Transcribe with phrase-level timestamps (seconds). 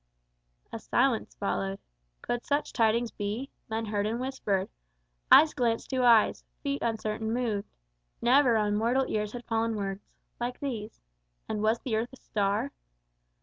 [0.75, 1.77] _"A silence followed.
[2.23, 3.51] Could such tidings be?
[3.69, 4.67] Men heard and whispered,
[5.31, 7.67] Eyes glanced to eyes, feet uncertain moved,
[8.19, 10.03] Never on mortal ears had fallen words
[10.39, 11.01] Like these.
[11.47, 12.71] And was the earth a star?